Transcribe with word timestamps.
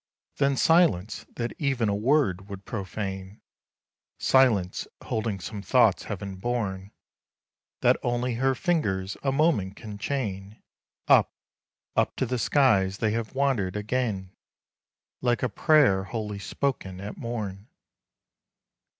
Then 0.37 0.57
silence, 0.57 1.27
that 1.35 1.53
even 1.59 1.87
a 1.87 1.93
word 1.93 2.49
would 2.49 2.65
profane 2.65 3.39
Silence, 4.17 4.87
holding 5.03 5.39
some 5.39 5.61
thoughts 5.61 6.05
heaven 6.05 6.37
born, 6.37 6.89
That 7.81 7.97
only 8.01 8.33
her 8.41 8.55
fingers 8.55 9.15
a 9.21 9.31
moment 9.31 9.75
can 9.75 9.99
chain; 9.99 10.59
Up, 11.07 11.31
up 11.95 12.15
to 12.15 12.25
the 12.25 12.39
skies 12.39 12.97
they 12.97 13.11
have 13.11 13.35
wandered 13.35 13.75
again, 13.75 14.31
Like 15.21 15.43
a 15.43 15.49
prayer 15.49 16.05
holy 16.05 16.39
spoken 16.39 16.99
at 16.99 17.15
morn. 17.15 17.67